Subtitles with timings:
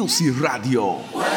[0.00, 1.29] Music Radio.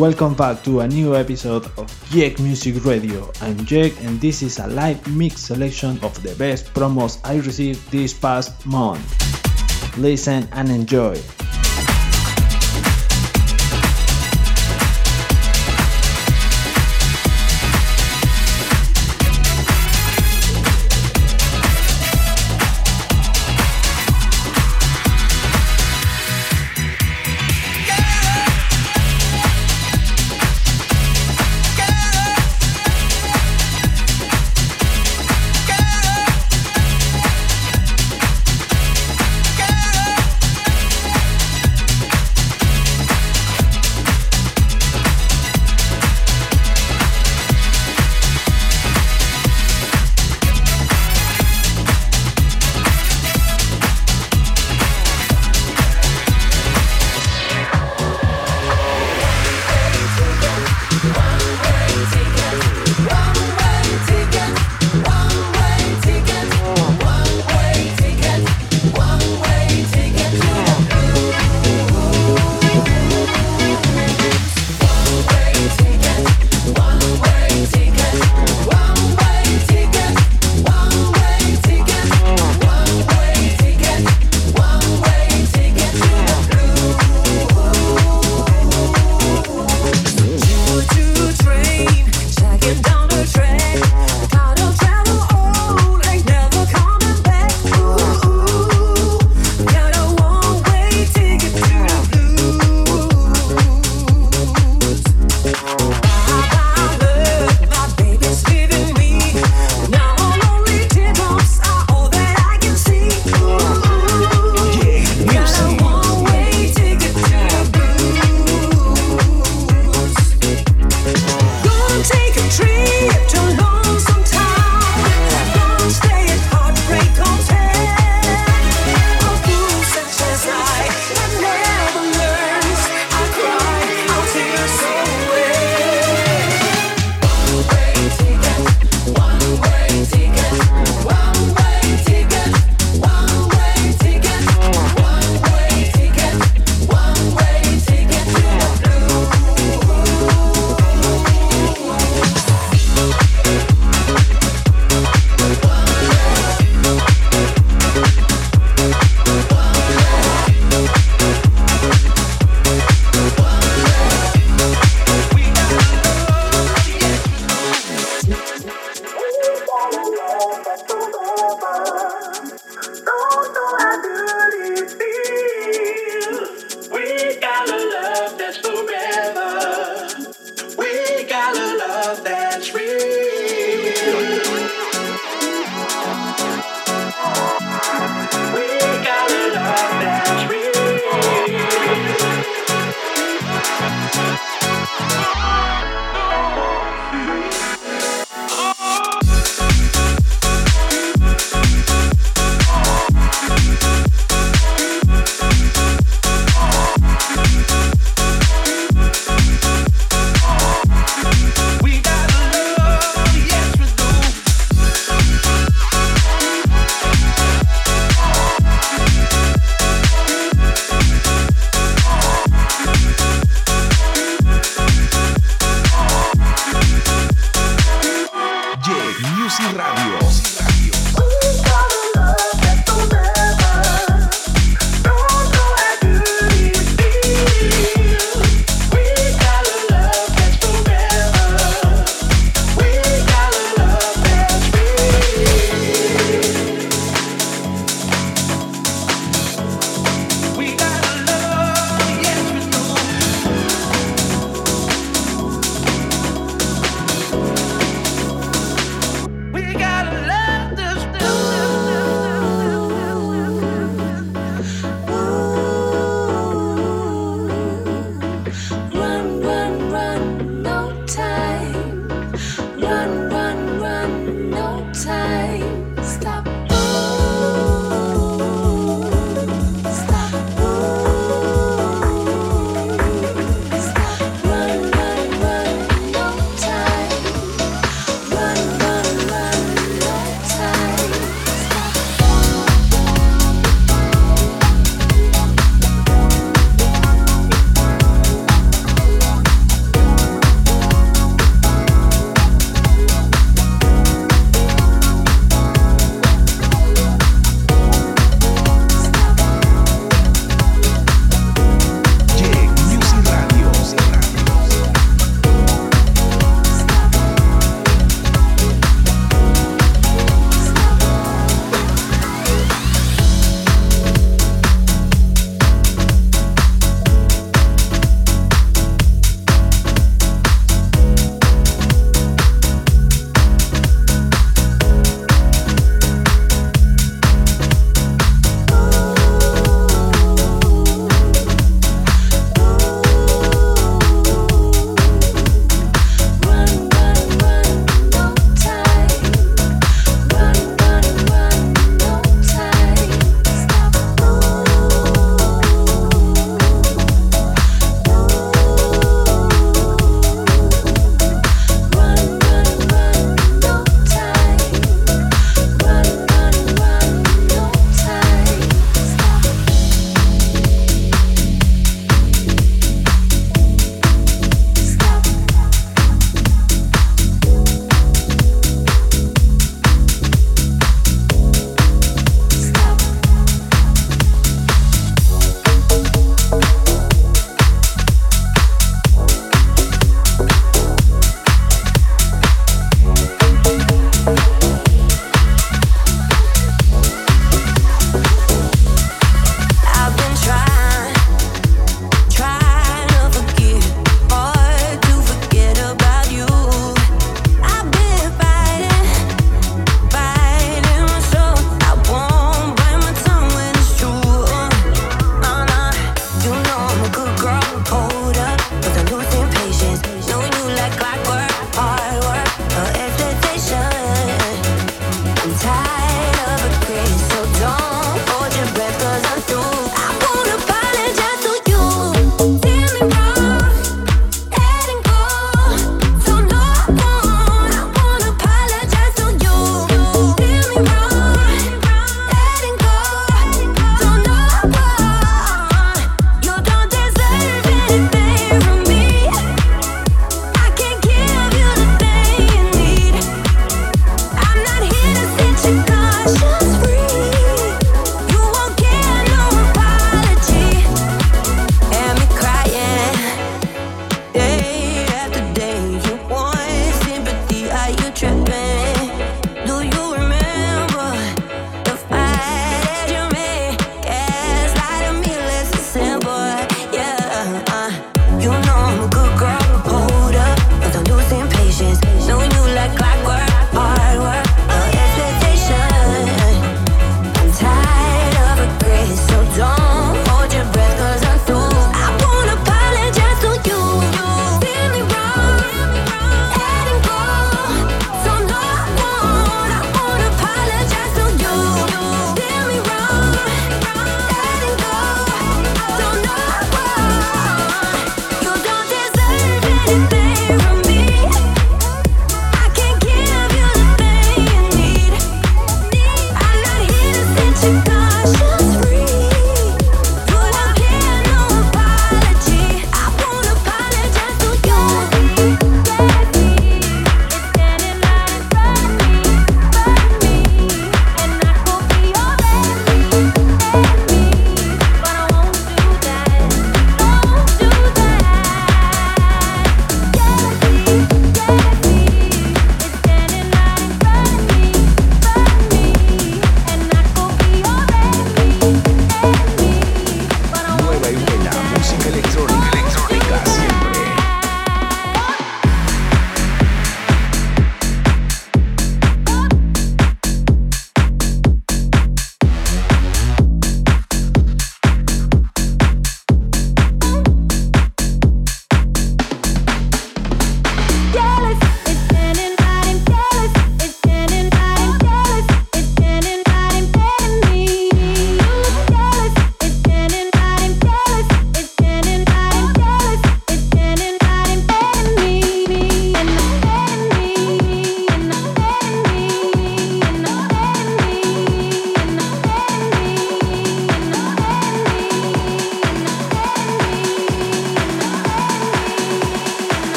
[0.00, 3.30] Welcome back to a new episode of Jake Music Radio.
[3.42, 7.84] I'm Jake and this is a live mix selection of the best promos I received
[7.92, 9.04] this past month.
[9.98, 11.20] Listen and enjoy.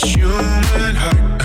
[0.00, 1.37] this human heart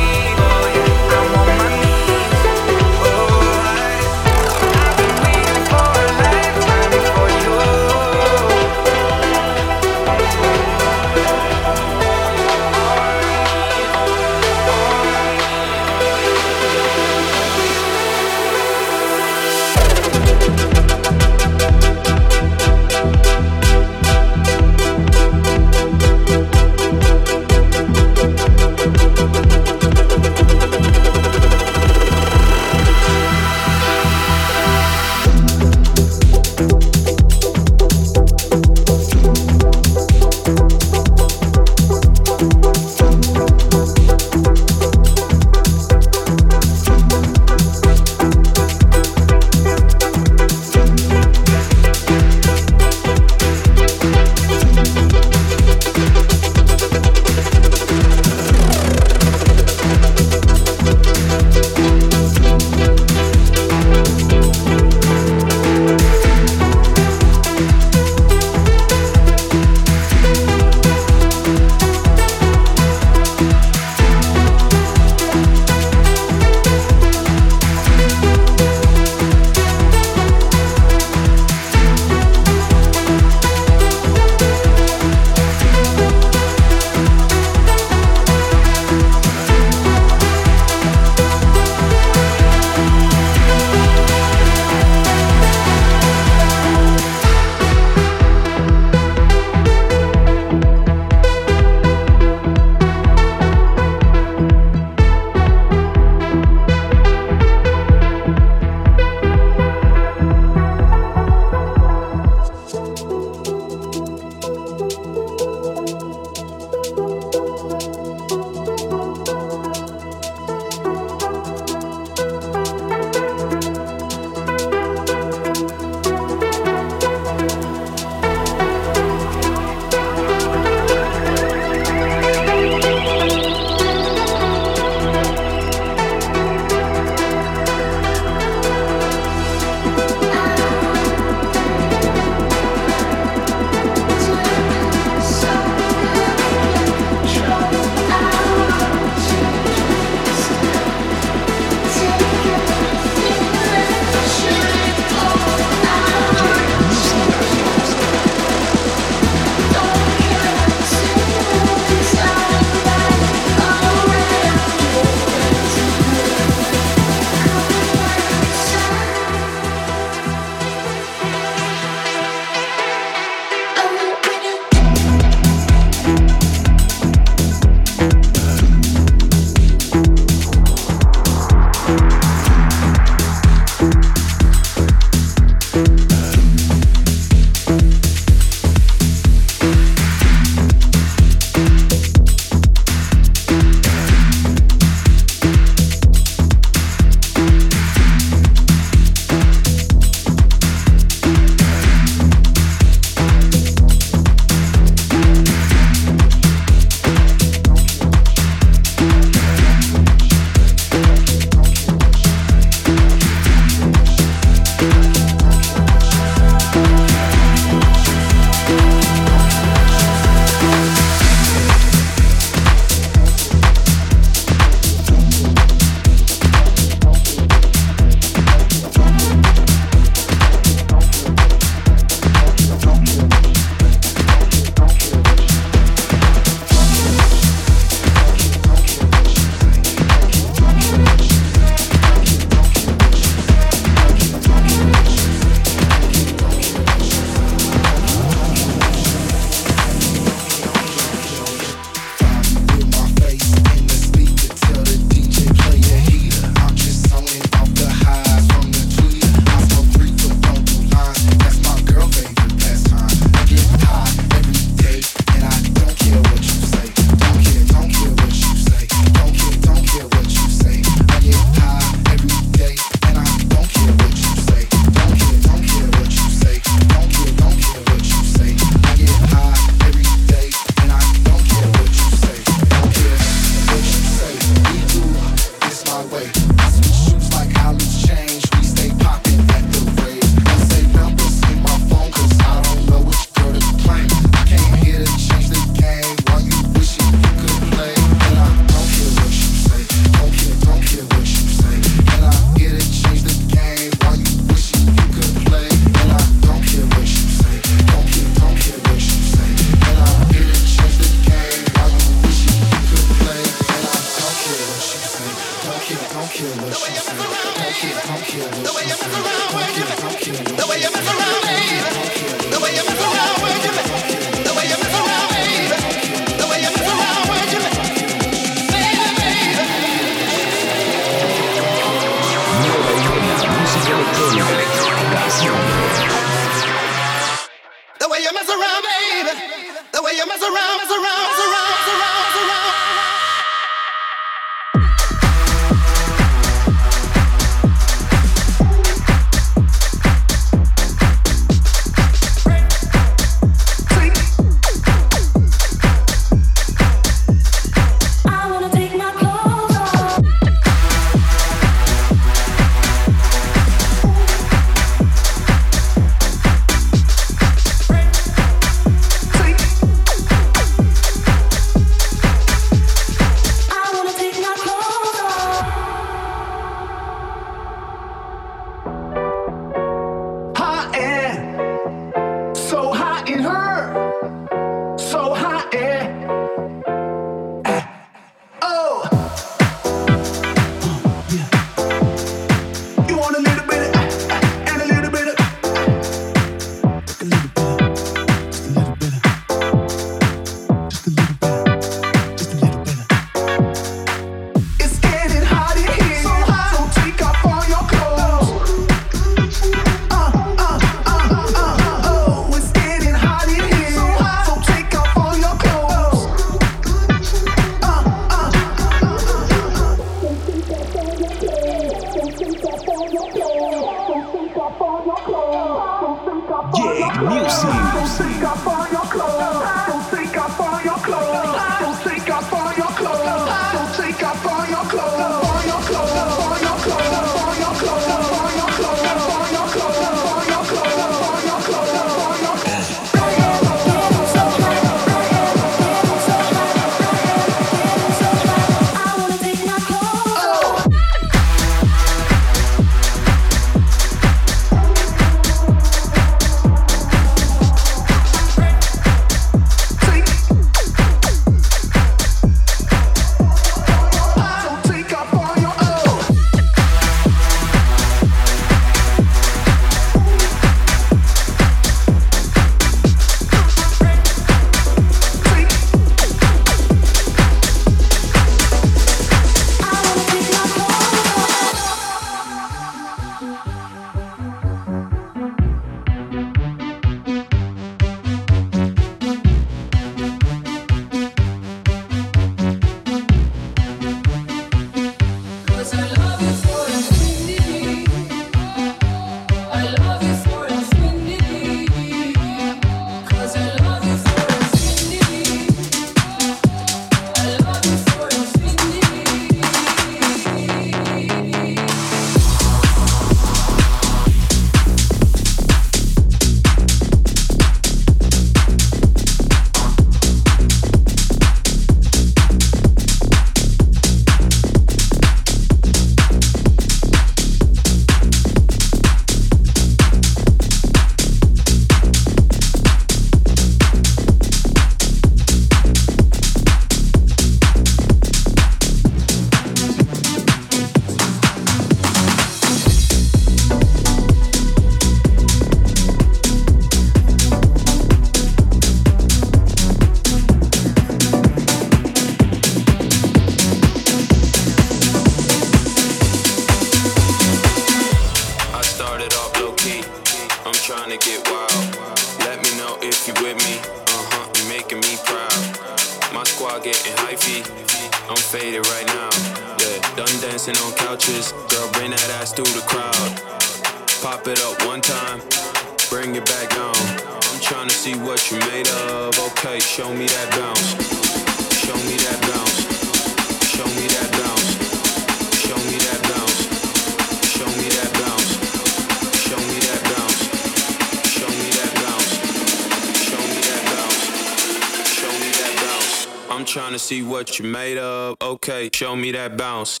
[597.06, 598.36] see what you made of.
[598.40, 600.00] Okay, show me that bounce.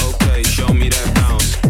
[0.00, 1.61] Okay, show me that bounce.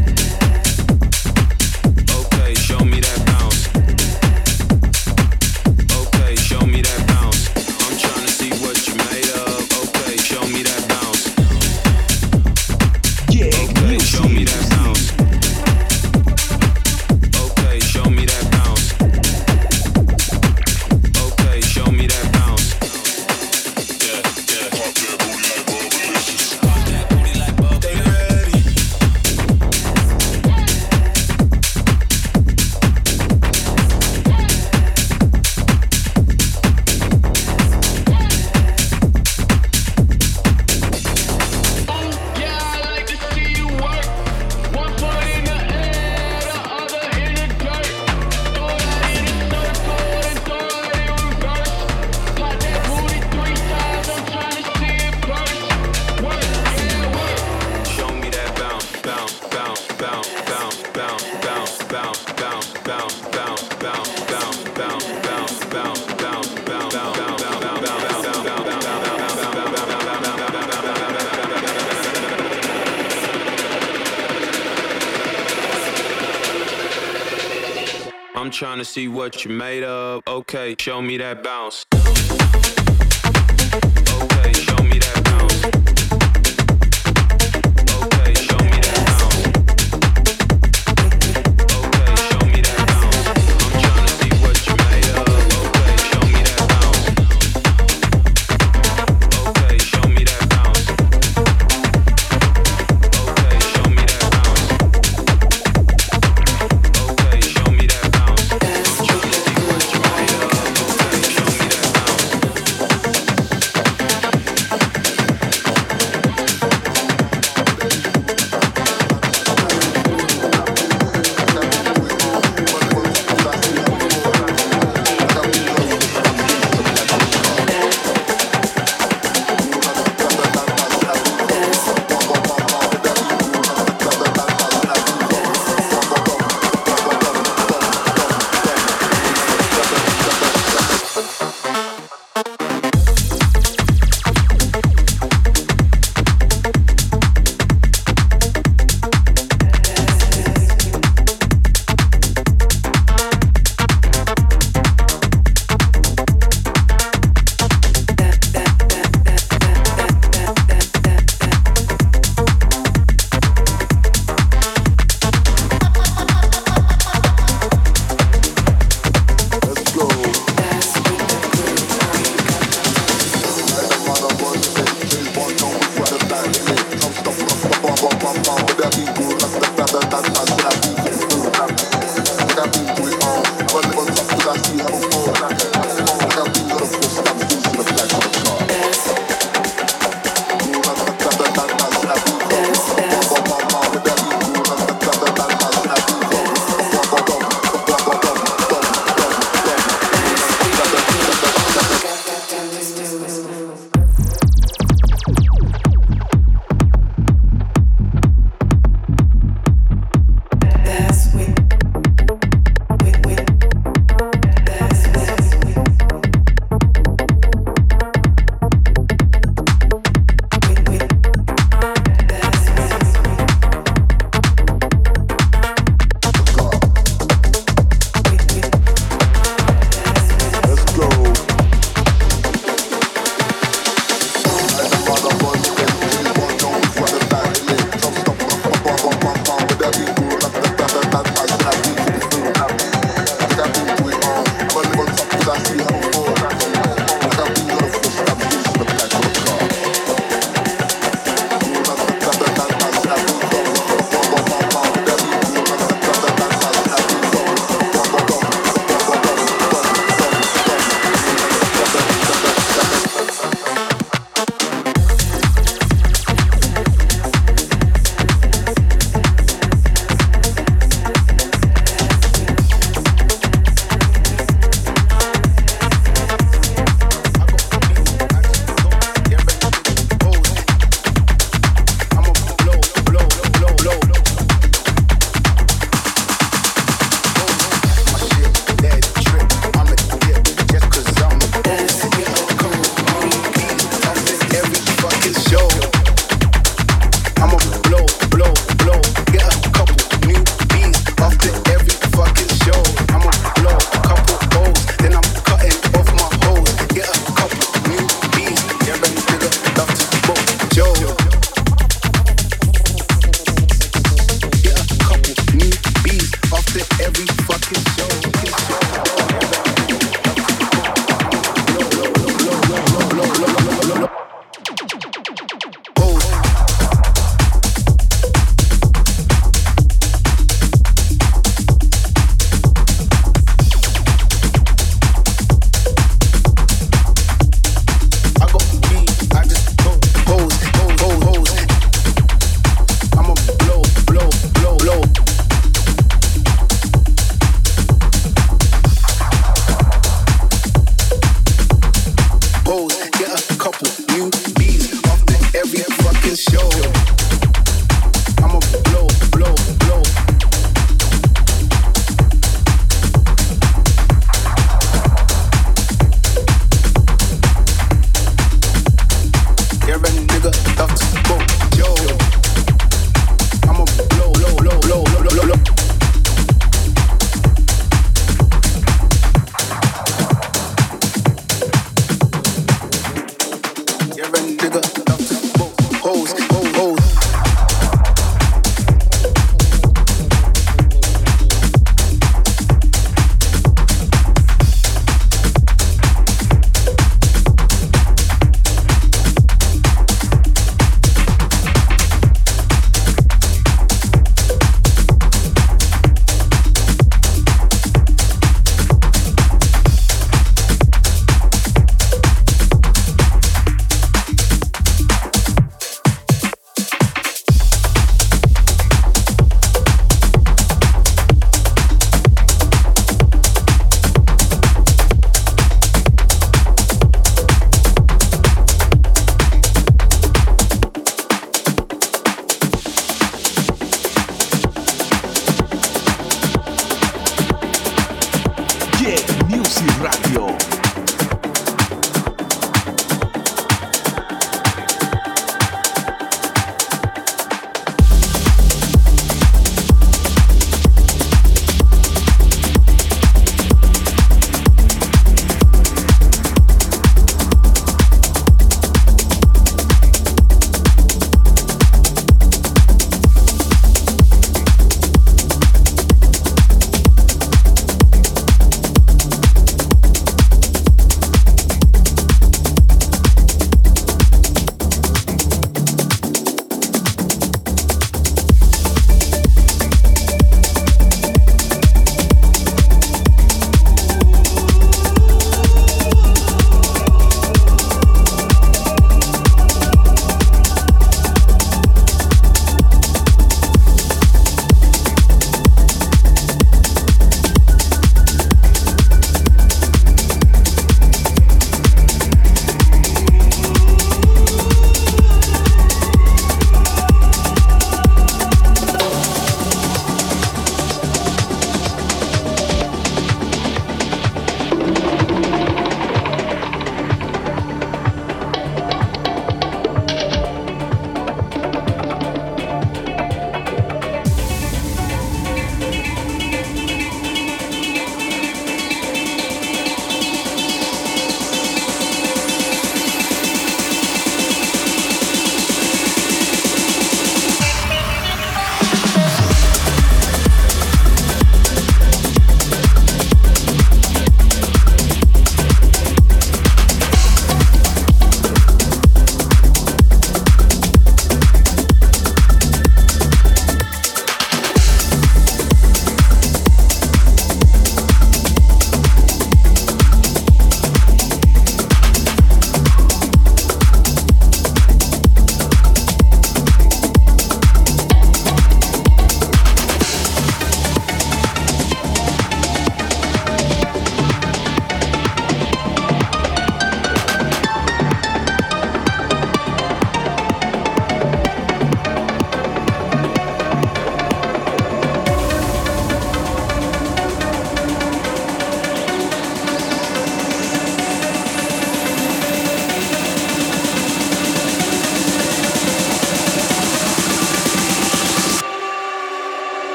[79.23, 80.21] What you're made of.
[80.27, 81.87] Okay, show me that bounce.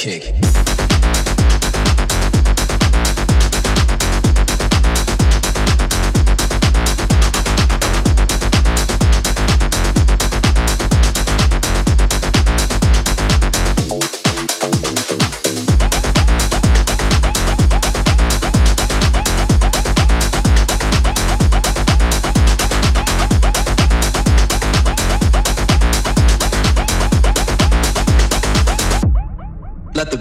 [0.00, 0.39] Kick.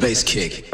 [0.09, 0.68] Bass kick.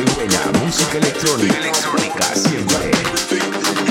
[0.00, 3.89] y música electrónica, electrónica siempre.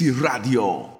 [0.00, 0.77] Music Radio.